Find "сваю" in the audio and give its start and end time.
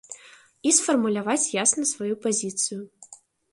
1.93-2.15